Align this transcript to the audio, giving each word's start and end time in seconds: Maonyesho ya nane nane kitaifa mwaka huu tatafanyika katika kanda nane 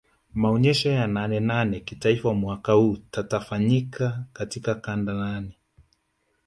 Maonyesho 0.33 0.89
ya 0.91 1.07
nane 1.07 1.39
nane 1.39 1.79
kitaifa 1.79 2.33
mwaka 2.33 2.73
huu 2.73 2.97
tatafanyika 3.11 4.23
katika 4.33 4.75
kanda 4.75 5.13
nane 5.13 5.57